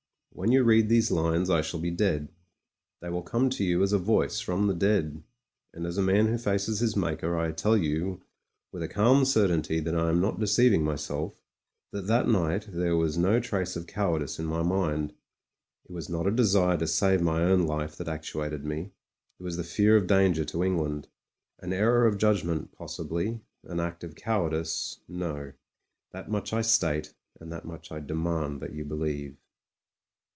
[0.33, 2.29] When you read these lines, I shall be dead;
[3.01, 5.21] they will come to you as a voice from the dead.
[5.73, 8.21] And, as a man who faces his Maker, I tell you,
[8.71, 11.33] with a calm certainty that I am not deceiv ing myself,
[11.91, 15.11] that that night there was no trace of cow ardice in my mind
[15.83, 18.93] It was not a desire to save my own life that actuated me;
[19.37, 21.09] it was the fear of danger to England.
[21.59, 25.53] An error of judgment possibly; an act of cowardice— ^no.
[26.13, 29.35] That much I state, and that much I demand that you believe.